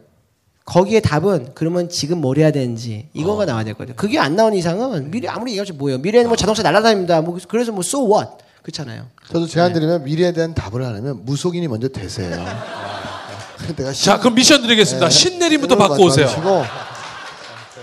거기에 0.67 0.99
답은 0.99 1.51
그러면 1.55 1.87
지금 1.87 2.19
뭘 2.19 2.37
해야 2.37 2.51
되는지 2.51 3.07
이거가 3.13 3.45
나와야 3.45 3.63
될 3.63 3.73
거예요. 3.73 3.93
그게 3.95 4.19
안 4.19 4.35
나오는 4.35 4.55
이상은 4.57 5.09
미래 5.09 5.29
아무리 5.29 5.51
얘기하지 5.51 5.71
뭐예요. 5.73 5.97
미래는 5.99 6.27
뭐 6.27 6.35
자동차 6.35 6.61
날아다닙니다. 6.61 7.21
뭐 7.21 7.37
그래서 7.47 7.71
뭐 7.71 7.79
so 7.79 8.05
what 8.13 8.29
그렇잖아요. 8.63 9.05
저도 9.31 9.47
제안 9.47 9.71
드리면 9.71 10.03
미래에 10.03 10.33
대한 10.33 10.53
답을 10.53 10.85
하려면 10.85 11.23
무속인이 11.23 11.65
먼저 11.69 11.87
되세요. 11.87 12.31
내가 13.77 13.93
신- 13.93 14.05
자, 14.05 14.19
그럼 14.19 14.35
미션 14.35 14.61
드리겠습니다. 14.61 15.07
네. 15.07 15.09
신내림부터 15.09 15.77
받고 15.77 16.03
오세요. 16.03 16.27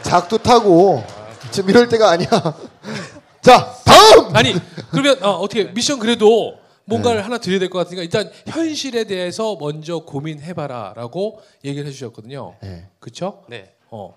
작도 0.02 0.36
타고 0.38 1.02
지금 1.50 1.70
이럴 1.70 1.88
때가 1.88 2.10
아니야. 2.10 2.28
자 3.40 3.74
다음 3.84 4.36
아니, 4.36 4.54
그러면 4.90 5.22
어, 5.22 5.30
어떻게 5.38 5.64
미션 5.64 5.98
그래도 5.98 6.58
뭔가를 6.86 7.18
네. 7.18 7.22
하나 7.22 7.38
드려야 7.38 7.58
될 7.58 7.68
것 7.70 7.78
같으니까 7.78 8.02
일단 8.02 8.30
현실에 8.46 9.04
대해서 9.04 9.56
먼저 9.58 10.00
고민해봐라라고 10.00 11.40
얘기를 11.64 11.86
해주셨거든요. 11.88 12.54
네. 12.62 12.88
그렇죠? 13.00 13.42
네. 13.48 13.74
어. 13.90 14.14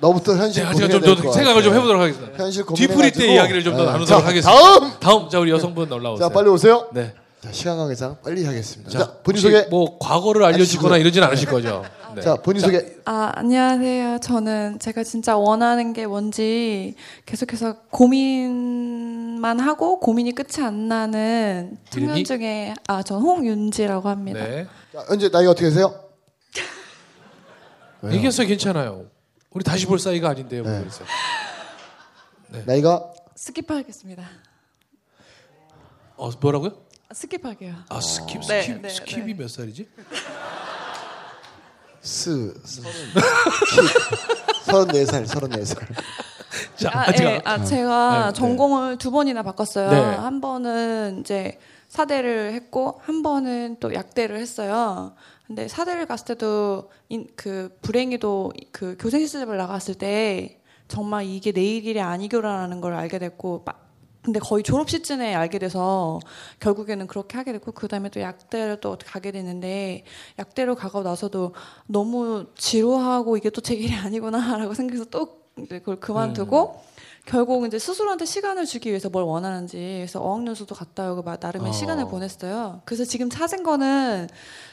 너부터 0.00 0.32
현실 0.36 0.62
제가 0.62 0.72
고민해야 0.72 0.98
좀, 1.00 1.00
될더것 1.00 1.34
생각을 1.34 1.62
좀 1.62 1.70
같아. 1.72 1.80
해보도록 1.80 2.02
하겠습니다. 2.02 2.38
현실 2.44 2.64
뒤풀이 2.74 3.12
때. 3.12 3.32
이야기를 3.34 3.62
좀더 3.64 3.84
네. 3.84 3.92
나누도록 3.92 4.08
자, 4.22 4.26
하겠습니다. 4.28 4.50
다음 4.60 4.90
다음, 5.00 5.28
자 5.30 5.38
우리 5.38 5.50
여성분 5.50 5.90
올라오세요. 5.90 6.28
자 6.28 6.32
빨리 6.34 6.48
오세요. 6.48 6.88
네. 6.92 7.14
자 7.40 7.52
시간 7.52 7.76
관계상 7.76 8.18
빨리 8.22 8.44
하겠습니다. 8.44 8.90
자, 8.90 8.98
자, 8.98 9.18
본인 9.22 9.40
소개. 9.40 9.62
뭐 9.70 9.98
과거를 9.98 10.42
알려주거나. 10.44 10.96
이러진 10.98 11.22
않으실 11.22 11.48
거죠? 11.48 11.84
네. 12.14 12.22
자 12.22 12.36
본인 12.36 12.60
소개. 12.60 12.84
아, 13.04 13.32
안녕하세요. 13.34 14.18
저는 14.20 14.78
제가 14.78 15.04
진짜 15.04 15.36
원하는 15.36 15.92
게 15.92 16.06
뭔지 16.06 16.94
계속해서 17.26 17.76
고민 17.90 19.23
만 19.44 19.60
하고 19.60 20.00
고민이 20.00 20.32
끝이 20.32 20.64
안 20.64 20.88
나는 20.88 21.76
이름이? 21.94 22.24
청년 22.24 22.24
중에 22.24 22.74
아, 22.88 23.02
전 23.02 23.20
홍윤지라고 23.20 24.08
합니다. 24.08 24.42
네. 24.42 24.66
자, 24.90 25.04
현재 25.06 25.28
나이가 25.28 25.50
어떻게 25.50 25.66
되세요? 25.66 26.02
왜요? 28.00 28.14
얘기했어요, 28.14 28.46
괜찮아요. 28.46 29.04
우리 29.50 29.62
다시 29.62 29.84
볼 29.84 29.98
사이가 29.98 30.30
아닌데요. 30.30 30.62
뭐 30.62 30.72
네. 30.72 30.78
그래서. 30.80 31.04
나이가 32.64 33.12
skip하겠습니다. 33.36 34.24
어, 36.16 36.30
뭐라고요? 36.40 36.78
skip할게요. 37.12 37.84
아 37.90 37.98
skip 37.98 38.40
skip 38.40 38.48
네, 38.48 38.78
네, 38.80 38.88
skip이 38.88 39.26
네. 39.26 39.34
몇 39.34 39.50
살이지? 39.50 39.86
스 42.00 42.54
서른 42.64 43.88
서른네 44.64 45.04
살 45.04 45.26
서른네 45.26 45.64
살. 45.66 45.86
자, 46.76 46.90
아, 46.92 47.12
제가 47.12 47.30
예, 47.30 47.40
아, 47.44 47.62
제가 47.64 48.18
네, 48.18 48.26
네. 48.26 48.32
전공을 48.32 48.98
두 48.98 49.10
번이나 49.10 49.42
바꿨어요. 49.42 49.90
네. 49.90 49.96
한 50.16 50.40
번은 50.40 51.20
이제 51.20 51.58
사대를 51.88 52.52
했고 52.52 53.00
한 53.04 53.22
번은 53.22 53.76
또 53.80 53.94
약대를 53.94 54.36
했어요. 54.38 55.14
근데 55.46 55.68
사대를 55.68 56.06
갔을 56.06 56.26
때도 56.26 56.90
인, 57.10 57.26
그 57.36 57.76
불행히도 57.82 58.52
그 58.72 58.96
교생 58.98 59.20
실습을 59.20 59.56
나갔을 59.56 59.94
때 59.94 60.60
정말 60.88 61.26
이게 61.26 61.52
내 61.52 61.62
일이 61.62 62.00
아니교라는 62.00 62.80
걸 62.80 62.94
알게 62.94 63.18
됐고 63.18 63.62
마- 63.64 63.74
근데 64.22 64.40
거의 64.40 64.62
졸업 64.64 64.88
시즌에 64.88 65.34
알게 65.34 65.58
돼서 65.58 66.18
결국에는 66.58 67.06
그렇게 67.06 67.36
하게 67.36 67.52
됐고 67.52 67.72
그다음에 67.72 68.08
또 68.08 68.20
약대를 68.22 68.80
또 68.80 68.96
가게 69.04 69.30
됐는데 69.32 70.04
약대로 70.38 70.74
가고 70.74 71.02
나서도 71.02 71.54
너무 71.86 72.46
지루하고 72.56 73.36
이게 73.36 73.50
또 73.50 73.60
제 73.60 73.76
길이 73.76 73.94
아니구나라고 73.94 74.72
생각해서 74.74 75.04
또 75.10 75.43
이제 75.58 75.78
그걸 75.78 76.00
그만두고 76.00 76.82
결국 77.26 77.66
이제 77.66 77.78
스스로한테 77.78 78.24
시간을 78.24 78.66
주기 78.66 78.90
위해서 78.90 79.08
뭘 79.08 79.24
원하는지 79.24 79.76
그래서 79.76 80.20
어학연수도 80.20 80.74
갔다 80.74 81.12
오고 81.12 81.22
막 81.22 81.38
나름의 81.40 81.70
어. 81.70 81.72
시간을 81.72 82.06
보냈어요. 82.08 82.82
그래서 82.84 83.04
지금 83.04 83.30
찾은 83.30 83.62
거는 83.62 84.28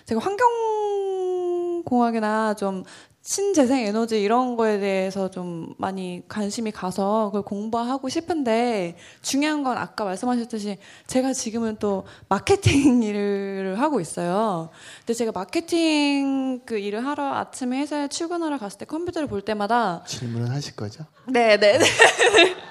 제가 0.05 0.19
환경 0.19 1.83
공학이나 1.85 2.55
좀 2.55 2.83
신재생 3.23 3.85
에너지 3.85 4.19
이런 4.19 4.57
거에 4.57 4.79
대해서 4.79 5.29
좀 5.29 5.75
많이 5.77 6.23
관심이 6.27 6.71
가서 6.71 7.25
그걸 7.27 7.43
공부하고 7.43 8.09
싶은데 8.09 8.97
중요한 9.21 9.63
건 9.63 9.77
아까 9.77 10.05
말씀하셨듯이 10.05 10.77
제가 11.05 11.31
지금은 11.33 11.77
또 11.77 12.05
마케팅 12.29 13.03
일을 13.03 13.79
하고 13.79 13.99
있어요. 14.01 14.69
근데 14.99 15.13
제가 15.13 15.31
마케팅 15.33 16.61
그 16.65 16.79
일을 16.79 17.05
하러 17.05 17.35
아침에 17.35 17.79
회사에 17.81 18.07
출근하러 18.07 18.57
갔을 18.57 18.79
때 18.79 18.85
컴퓨터를 18.85 19.27
볼 19.27 19.41
때마다 19.41 20.03
질문은 20.07 20.49
하실 20.49 20.75
거죠? 20.75 21.05
네, 21.27 21.57
네, 21.57 21.77
네. 21.77 21.85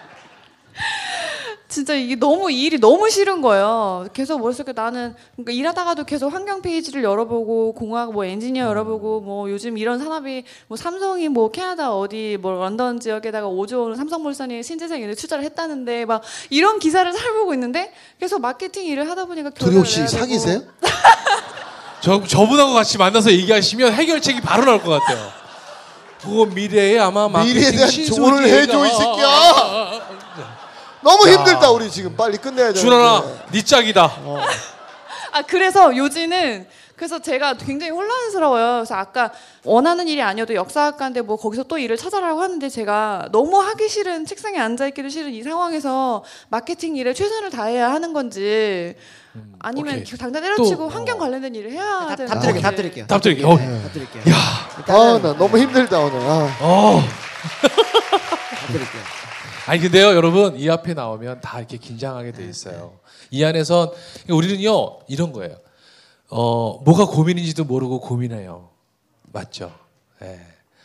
진짜 1.71 1.95
이게 1.95 2.17
너무 2.17 2.50
이 2.50 2.65
일이 2.65 2.81
너무 2.81 3.09
싫은 3.09 3.41
거예요. 3.43 4.09
계속 4.12 4.41
머릿속에 4.41 4.73
나는 4.73 5.15
그러니까 5.37 5.53
일하다가도 5.53 6.05
계속 6.05 6.33
환경 6.33 6.61
페이지를 6.62 7.05
열어보고 7.05 7.75
공학 7.75 8.12
뭐 8.12 8.25
엔지니어 8.25 8.65
열어보고 8.67 9.21
뭐 9.21 9.49
요즘 9.49 9.79
이런 9.79 10.00
산업이 10.00 10.43
뭐 10.67 10.77
삼성이 10.77 11.29
뭐 11.29 11.53
캐나다 11.53 11.95
어디 11.95 12.37
뭐 12.41 12.53
런던 12.53 12.99
지역에다가 12.99 13.47
5조 13.47 13.83
원 13.83 13.97
삼성물산이 13.97 14.65
신재생 14.65 15.00
에너지 15.00 15.23
투자를 15.23 15.45
했다는데 15.45 16.07
막 16.07 16.23
이런 16.50 16.81
기사를 16.81 17.11
살보고 17.12 17.55
있는데 17.55 17.93
계속 18.19 18.41
마케팅 18.41 18.85
일을 18.87 19.09
하다 19.09 19.27
보니까 19.27 19.50
둘이 19.50 19.77
혹시 19.77 20.07
사귀세요? 20.09 20.62
저 22.03 22.25
저분하고 22.25 22.73
같이 22.73 22.99
만나서 22.99 23.31
얘기하시면 23.31 23.93
해결책이 23.93 24.41
바로 24.41 24.65
나올 24.65 24.83
것 24.83 24.91
같아요. 24.99 25.31
그거 26.21 26.47
미래에 26.47 26.99
아마 26.99 27.29
마케팅 27.29 27.55
미래에 27.55 27.71
대한 27.71 27.91
조언을 27.91 28.45
해줘, 28.45 28.87
이 28.87 28.91
새끼야! 28.91 30.60
너무 31.02 31.28
힘들다 31.28 31.71
우리 31.71 31.90
지금 31.90 32.14
빨리 32.16 32.37
끝내야 32.37 32.73
돼. 32.73 32.80
준하나, 32.80 33.23
네 33.50 33.62
짝이다. 33.62 34.04
아 35.33 35.42
그래서 35.42 35.97
요지는 35.97 36.66
그래서 36.97 37.19
제가 37.19 37.54
굉장히 37.54 37.92
혼란스러워요. 37.92 38.73
그래서 38.80 38.95
아까 38.95 39.33
원하는 39.64 40.07
일이 40.07 40.21
아니어도 40.21 40.54
역사학과인데 40.54 41.23
뭐 41.23 41.37
거기서 41.37 41.62
또 41.62 41.78
일을 41.78 41.97
찾아라고 41.97 42.42
하는데 42.42 42.69
제가 42.69 43.28
너무 43.33 43.59
하기 43.59 43.88
싫은 43.88 44.26
책상에 44.26 44.59
앉아 44.59 44.88
있기도 44.88 45.09
싫은 45.09 45.33
이 45.33 45.42
상황에서 45.42 46.23
마케팅 46.50 46.97
일에 46.97 47.14
최선을 47.14 47.49
다해야 47.50 47.90
하는 47.90 48.12
건지 48.12 48.95
아니면 49.61 50.00
오케이. 50.00 50.19
당장 50.19 50.42
때려치고 50.42 50.76
또, 50.76 50.88
환경 50.90 51.16
어. 51.16 51.21
관련된 51.21 51.54
일을 51.54 51.73
해야 51.73 52.07
답, 52.09 52.16
되는 52.16 52.30
답 52.30 52.40
드릴게요. 52.40 52.52
건지. 52.52 52.62
답 52.62 52.76
드릴게요. 52.76 53.07
답 53.07 53.23
드릴게요. 53.23 53.49
어. 53.49 53.57
네, 53.57 53.83
답 53.83 53.92
드릴게요. 53.95 54.23
아, 54.88 55.19
나 55.23 55.37
너무 55.38 55.57
힘들다 55.57 55.99
오늘. 56.00 56.21
아. 56.21 56.57
어. 56.61 57.02
답 58.61 58.66
드릴게요. 58.73 59.30
아니 59.71 59.81
근데요 59.81 60.15
여러분 60.17 60.59
이 60.59 60.69
앞에 60.69 60.95
나오면 60.95 61.43
다 61.43 61.59
이렇게 61.61 61.77
긴장하게 61.77 62.33
돼 62.33 62.45
있어요. 62.45 62.99
이 63.31 63.45
안에선 63.45 63.91
우리는요 64.29 64.99
이런 65.07 65.31
거예요. 65.33 65.57
어 66.29 66.83
뭐가 66.83 67.07
고민인지도 67.07 67.62
모르고 67.67 68.00
고민해요. 68.00 68.69
맞죠? 69.33 69.73
예. 70.23 70.41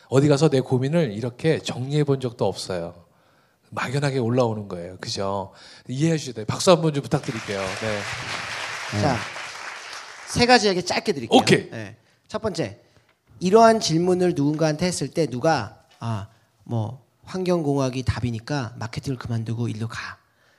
어디 0.08 0.28
가서 0.28 0.48
내 0.50 0.60
고민을 0.60 1.10
이렇게 1.14 1.58
정리해 1.58 2.04
본 2.04 2.20
적도 2.20 2.46
없어요. 2.46 2.94
막연하게 3.70 4.18
올라오는 4.20 4.68
거예요. 4.68 4.98
그죠? 4.98 5.52
이해해 5.88 6.16
주셔야 6.16 6.34
돼요. 6.34 6.46
박수 6.46 6.70
한 6.70 6.80
번 6.80 6.94
좀 6.94 7.02
부탁드릴게요. 7.02 7.58
네. 7.60 9.00
자, 9.02 9.16
세 10.28 10.46
가지에게 10.46 10.82
짧게 10.82 11.12
드릴게요. 11.12 11.36
오케이. 11.36 11.68
네. 11.70 11.96
첫 12.28 12.40
번째, 12.40 12.78
이러한 13.40 13.80
질문을 13.80 14.34
누군가한테 14.36 14.86
했을 14.86 15.08
때 15.08 15.26
누가 15.26 15.82
아, 15.98 16.28
뭐 16.62 17.04
환경공학이 17.26 18.04
답이니까 18.04 18.74
마케팅을 18.78 19.18
그만두고 19.18 19.68
일로 19.68 19.88
가. 19.88 20.18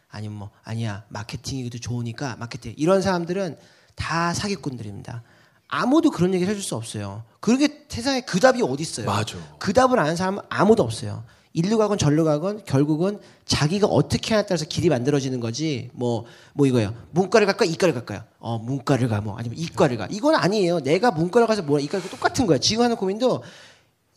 아니면 0.09 0.38
뭐 0.38 0.50
아니야 0.63 1.03
마케팅이 1.09 1.69
도 1.69 1.79
좋으니까 1.79 2.36
마케팅 2.38 2.74
이런 2.77 3.01
사람들은 3.01 3.57
다 3.95 4.33
사기꾼들입니다. 4.33 5.24
아무도 5.67 6.12
그런 6.12 6.33
얘기를 6.33 6.51
해줄 6.51 6.63
수 6.63 6.75
없어요. 6.75 7.24
그렇게 7.39 7.86
세상에 7.89 8.21
그 8.21 8.39
답이 8.39 8.62
어디 8.62 8.83
있어요? 8.83 9.05
맞아. 9.05 9.38
그 9.59 9.74
답을 9.74 10.00
아는 10.00 10.15
사람은 10.15 10.43
아무도 10.50 10.83
없어요. 10.83 11.24
일로 11.53 11.77
가건 11.77 11.97
절로 11.97 12.24
가건 12.24 12.63
결국은 12.65 13.19
자기가 13.45 13.88
어떻게 13.88 14.36
하냐에 14.36 14.45
따라서 14.45 14.65
길이 14.65 14.89
만들어지는 14.89 15.39
거지. 15.39 15.89
뭐뭐 15.93 16.67
이거예요. 16.67 16.93
문과를 17.12 17.47
갈까 17.47 17.65
이과를 17.65 17.95
갈까요? 17.95 18.24
어 18.39 18.59
문과를 18.59 19.07
가뭐 19.07 19.36
아니면 19.38 19.57
이과를 19.57 19.97
가. 19.97 20.07
이건 20.12 20.36
아니에요. 20.36 20.81
내가 20.81 21.12
문과를 21.12 21.47
가서 21.47 21.63
뭐 21.63 21.79
이과 21.79 22.00
똑같은 22.01 22.45
거야. 22.45 22.59
지금 22.59 22.83
하는 22.83 22.95
고민도 22.95 23.43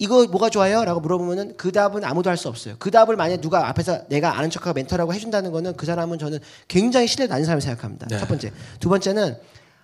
이거 0.00 0.24
뭐가 0.26 0.48
좋아요? 0.48 0.82
라고 0.82 0.98
물어보면은 1.00 1.58
그 1.58 1.72
답은 1.72 2.04
아무도 2.04 2.30
할 2.30 2.38
수 2.38 2.48
없어요. 2.48 2.74
그 2.78 2.90
답을 2.90 3.16
만약 3.16 3.42
누가 3.42 3.68
앞에서 3.68 4.08
내가 4.08 4.38
아는 4.38 4.48
척하고 4.48 4.72
멘토라고 4.72 5.12
해준다는 5.12 5.52
거는 5.52 5.76
그 5.76 5.84
사람은 5.84 6.18
저는 6.18 6.38
굉장히 6.68 7.06
신뢰 7.06 7.26
나는 7.26 7.44
사람이 7.44 7.60
생각합니다. 7.60 8.06
네. 8.08 8.18
첫 8.18 8.26
번째. 8.26 8.50
두 8.80 8.88
번째는 8.88 9.36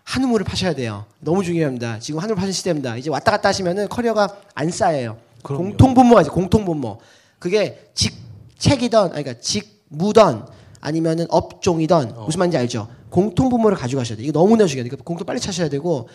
한우물을 0.04 0.46
파셔야 0.46 0.74
돼요. 0.74 1.04
너무 1.20 1.44
중요합니다. 1.44 1.98
지금 1.98 2.18
한우물 2.20 2.36
파는 2.36 2.52
시대입니다. 2.52 2.96
이제 2.96 3.10
왔다 3.10 3.30
갔다 3.30 3.50
하시면은 3.50 3.90
커리어가 3.90 4.34
안 4.54 4.70
쌓여요. 4.70 5.18
공통분모가 5.42 6.22
있어요. 6.22 6.32
공통분모. 6.32 6.98
그게 7.38 7.90
직책이던, 7.92 9.12
아니, 9.12 9.22
그러니까 9.22 9.38
직무던 9.42 10.46
아니면은 10.80 11.26
업종이던 11.28 12.14
어. 12.16 12.24
무슨 12.24 12.38
말인지 12.38 12.56
알죠? 12.56 12.88
공통분모를 13.10 13.76
가지고 13.76 14.00
가셔야 14.00 14.16
돼요. 14.16 14.26
이거 14.26 14.38
너무나 14.38 14.64
중요해요. 14.64 14.88
그러니까 14.88 15.04
공통 15.04 15.26
빨리 15.26 15.40
찾아야 15.40 15.68
되고 15.68 16.08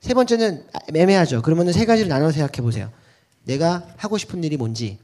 세 0.00 0.12
번째는 0.12 0.66
애매하죠. 0.94 1.40
그러면은 1.40 1.72
세 1.72 1.86
가지를 1.86 2.10
나눠 2.10 2.30
생각해 2.30 2.60
보세요. 2.60 2.90
내가 3.46 3.86
하고 3.96 4.18
싶은 4.18 4.42
일이 4.44 4.56
뭔지, 4.56 4.98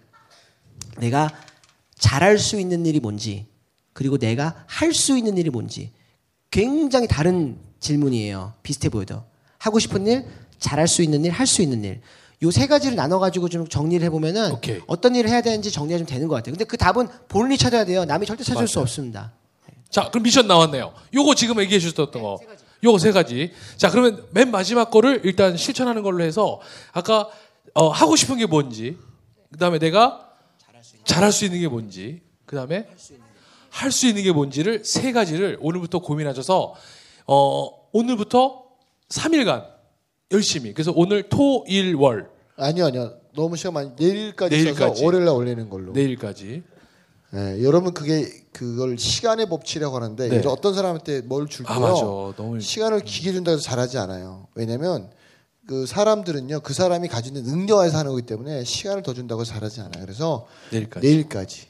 내가 0.98 1.30
잘할 1.98 2.38
수 2.38 2.58
있는 2.60 2.84
일이 2.84 3.00
뭔지, 3.00 3.46
그리고 3.92 4.18
내가 4.18 4.64
할 4.66 4.92
수 4.92 5.16
있는 5.16 5.36
일이 5.38 5.48
뭔지 5.50 5.90
굉장히 6.50 7.06
다른 7.06 7.56
질문이에요. 7.80 8.54
비슷해 8.62 8.88
보여도 8.88 9.22
하고 9.58 9.78
싶은 9.78 10.06
일, 10.06 10.26
잘할 10.58 10.88
수 10.88 11.02
있는 11.02 11.24
일, 11.24 11.30
할 11.30 11.46
수 11.46 11.62
있는 11.62 11.84
일. 11.84 12.00
요 12.42 12.50
세 12.50 12.66
가지를 12.66 12.96
나눠 12.96 13.20
가지고 13.20 13.48
좀 13.48 13.68
정리를 13.68 14.04
해보면은 14.06 14.50
오케이. 14.52 14.80
어떤 14.88 15.14
일을 15.14 15.30
해야 15.30 15.40
되는지 15.42 15.70
정리가 15.70 15.98
좀 15.98 16.06
되는 16.06 16.26
것 16.26 16.34
같아요. 16.34 16.52
근데 16.52 16.64
그 16.64 16.76
답은 16.76 17.06
본인이 17.28 17.56
찾아야 17.56 17.84
돼요. 17.84 18.04
남이 18.04 18.26
절대 18.26 18.42
찾을 18.42 18.66
수 18.66 18.78
맞아요. 18.78 18.82
없습니다. 18.82 19.32
자, 19.90 20.08
그럼 20.10 20.24
미션 20.24 20.48
나왔네요. 20.48 20.92
요거 21.14 21.36
지금 21.36 21.60
얘기해 21.60 21.78
주셨던 21.78 22.10
거. 22.20 22.40
요거 22.82 22.98
세 22.98 23.12
가지. 23.12 23.52
자, 23.76 23.90
그러면 23.90 24.26
맨 24.32 24.50
마지막 24.50 24.90
거를 24.90 25.20
일단 25.22 25.56
실천하는 25.56 26.02
걸로 26.02 26.24
해서 26.24 26.60
아까 26.92 27.28
어, 27.74 27.88
하고 27.88 28.16
싶은 28.16 28.36
게 28.38 28.46
뭔지, 28.46 28.98
그 29.50 29.58
다음에 29.58 29.78
내가 29.78 30.28
잘할 31.04 31.32
수 31.32 31.44
있는 31.44 31.60
게 31.60 31.68
뭔지, 31.68 32.20
그 32.46 32.56
다음에 32.56 32.86
할 33.70 33.90
수 33.90 34.06
있는 34.06 34.22
게 34.22 34.32
뭔지를 34.32 34.84
세 34.84 35.12
가지를 35.12 35.58
오늘부터 35.60 36.00
고민하셔서 36.00 36.74
어, 37.26 37.68
오늘부터 37.92 38.64
3일간 39.08 39.66
열심히. 40.30 40.74
그래서 40.74 40.92
오늘 40.94 41.28
토, 41.28 41.64
일, 41.66 41.94
월 41.94 42.28
아니요, 42.56 42.86
아니요. 42.86 43.14
너무 43.34 43.56
시간 43.56 43.72
많이 43.72 43.90
내일까지, 43.98 44.54
내일까지. 44.54 44.94
써서 44.96 45.04
월요일 45.04 45.24
날 45.24 45.34
올리는 45.34 45.70
걸로. 45.70 45.92
내일까지. 45.92 46.62
네, 47.30 47.62
여러분 47.62 47.94
그게 47.94 48.28
그걸 48.52 48.98
시간의 48.98 49.48
법칙이라고 49.48 49.96
하는데 49.96 50.28
네. 50.28 50.42
어떤 50.46 50.74
사람한테 50.74 51.22
뭘 51.22 51.46
줄게요. 51.48 51.74
아, 51.74 52.34
시간을 52.60 53.00
길게 53.00 53.32
준다고 53.32 53.54
해서 53.56 53.62
잘하지 53.62 53.96
않아요. 53.96 54.48
왜냐면 54.54 55.10
그 55.66 55.86
사람들은요 55.86 56.60
그 56.60 56.72
사람이 56.74 57.08
가지고 57.08 57.38
있는 57.38 57.50
능력에서 57.52 57.98
하는 57.98 58.10
거기 58.10 58.22
때문에 58.22 58.64
시간을 58.64 59.02
더 59.02 59.14
준다고 59.14 59.44
잘하지 59.44 59.80
않아요. 59.80 60.04
그래서 60.04 60.46
내일까지. 60.70 61.06
내일까지 61.06 61.66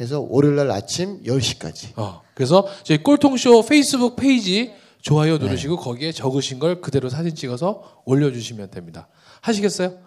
해서 0.00 0.26
월요일 0.28 0.56
날 0.56 0.70
아침 0.70 1.22
10시까지. 1.22 1.92
어, 1.96 2.22
그래서 2.34 2.66
저희 2.82 3.02
꼴통쇼 3.02 3.64
페이스북 3.66 4.16
페이지 4.16 4.72
좋아요 5.02 5.36
누르시고 5.36 5.76
거기에 5.76 6.12
적으신 6.12 6.58
걸 6.58 6.80
그대로 6.80 7.10
사진 7.10 7.34
찍어서 7.34 8.02
올려주시면 8.06 8.70
됩니다. 8.70 9.08
하시겠어요? 9.42 9.98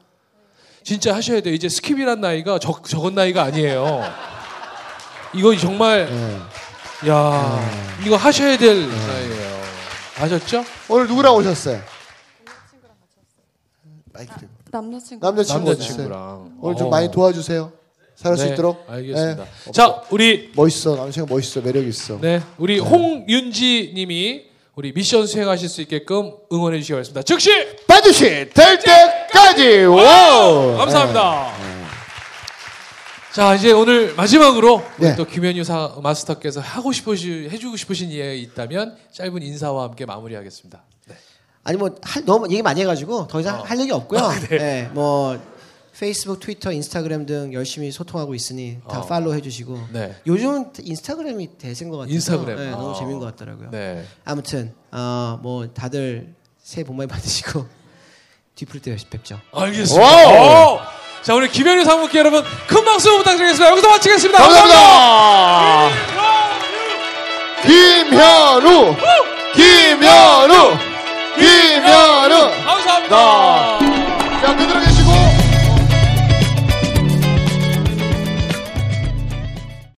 진짜 0.84 1.14
하셔야 1.16 1.42
돼요. 1.42 1.54
이제 1.54 1.68
skip이란 1.68 2.20
나이가 2.20 2.58
적, 2.60 2.84
적은 2.86 3.14
나이가 3.14 3.44
아니에요. 3.44 4.02
이거 5.36 5.56
정말 5.56 6.10
네. 6.10 7.10
야 7.10 7.60
이거 8.06 8.16
하셔야 8.16 8.58
될 8.58 8.88
나이예요. 8.90 9.62
아셨죠? 10.20 10.64
오늘 10.90 11.08
누구랑 11.08 11.36
오셨어요? 11.36 11.80
마이크 14.18 14.34
대고. 14.40 14.52
남자친구. 14.72 15.26
남자친구. 15.26 15.70
남자친구랑 15.70 16.58
오늘 16.62 16.76
좀 16.76 16.88
어. 16.88 16.90
많이 16.90 17.12
도와주세요. 17.12 17.72
살할 18.16 18.38
수 18.38 18.46
네, 18.46 18.54
있도록. 18.54 18.84
알겠습니다. 18.90 19.44
네. 19.66 19.72
자 19.72 20.02
우리 20.10 20.52
멋있어. 20.56 20.96
남자친구 20.96 21.34
멋있어. 21.34 21.62
매력 21.62 21.86
있어. 21.86 22.20
네 22.20 22.42
우리 22.58 22.80
홍윤지 22.80 23.94
님이 23.96 24.46
우리 24.76 24.92
미션 24.94 25.28
수행하실 25.28 25.70
수 25.70 25.82
있게끔 25.82 26.32
응원해 26.52 26.78
주시기 26.80 26.94
바랍니다. 26.94 27.22
즉시 27.22 27.52
반드시 27.88 28.50
될 28.50 28.80
때까지. 28.80 29.84
와! 29.86 30.78
감사합니다. 30.78 31.52
자 33.34 33.54
이제 33.54 33.72
오늘 33.72 34.16
마지막으로 34.16 34.84
우리 34.98 35.08
네. 35.10 35.16
또 35.16 35.24
김현유 35.26 35.64
사 35.64 35.94
마스터께서 36.02 36.60
하고 36.60 36.92
싶으시 36.92 37.48
해주고 37.52 37.78
싶으신 37.78 38.10
일 38.10 38.34
있다면 38.40 38.98
짧은 39.12 39.44
인사와 39.44 39.84
함께 39.84 40.06
마무리하겠습니다. 40.08 40.84
네. 41.68 41.72
아니 41.72 41.78
뭐 41.78 41.90
할- 42.02 42.24
너무 42.26 42.50
얘기 42.50 42.62
많이 42.62 42.80
해가지고 42.82 43.28
더 43.28 43.40
이상 43.42 43.60
어. 43.60 43.64
할 43.64 43.80
얘기 43.80 43.92
없고요. 43.92 44.20
아, 44.22 44.34
네. 44.40 44.58
네, 44.58 44.90
뭐 44.94 45.38
페이스북, 46.00 46.40
트위터, 46.40 46.72
인스타그램 46.72 47.26
등 47.26 47.52
열심히 47.54 47.92
소통하고 47.92 48.36
있으니 48.36 48.78
다 48.88 49.00
어. 49.00 49.06
follow 49.06 49.34
해주시고 49.34 49.80
네. 49.94 50.16
요즘은 50.28 50.72
인스타그램이 50.80 51.58
대세인 51.58 51.90
것 51.90 51.98
같아요. 51.98 52.14
인스타그램. 52.14 52.56
네, 52.58 52.70
너무 52.72 52.92
어. 52.92 52.94
재밌는 52.94 53.20
것 53.20 53.26
같더라고요. 53.36 53.70
네. 53.72 54.06
아무튼 54.24 54.74
어, 54.92 55.40
뭐 55.42 55.68
다들 55.74 56.34
새해 56.62 56.84
복 56.86 56.96
많이 56.96 57.08
받으시고 57.08 57.66
뒤풀이 58.56 58.80
때 58.82 58.96
뵙죠. 59.10 59.40
알겠습니다. 59.54 60.06
Wow. 60.06 60.76
오! 60.76 60.80
자 61.24 61.34
우리 61.36 61.50
김현유 61.50 61.84
상무께 61.84 62.20
여러분 62.20 62.44
큰 62.68 62.86
박수 62.86 63.18
부탁드리겠습니다. 63.18 63.72
여기서 63.72 63.90
마치겠습니다. 63.90 64.40
감사합니다. 64.40 65.90
김현유. 67.64 68.96
김현유. 68.96 68.96
김현유. 69.56 70.97
김현우 71.38 72.52
감사합니다. 72.66 73.80
자, 74.42 74.56
그대로 74.56 74.80
계시 74.80 74.97